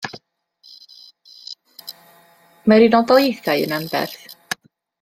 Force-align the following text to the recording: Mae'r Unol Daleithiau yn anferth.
Mae'r 2.73 2.89
Unol 2.89 3.05
Daleithiau 3.13 3.67
yn 3.69 3.77
anferth. 3.79 4.37